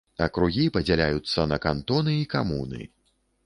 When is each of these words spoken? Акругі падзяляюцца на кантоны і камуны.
Акругі 0.27 0.63
падзяляюцца 0.77 1.47
на 1.53 1.61
кантоны 1.67 2.19
і 2.25 2.27
камуны. 2.35 2.87